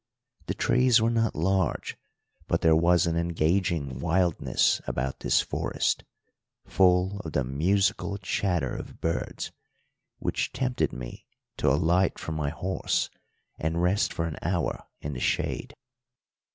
[0.47, 1.95] The trees were not large,
[2.47, 6.03] but there was an engaging wildness about this forest,
[6.65, 9.51] full of the musical chatter of birds,
[10.17, 11.27] which tempted me
[11.57, 13.11] to alight from my horse
[13.59, 15.75] and rest for an hour in the shade.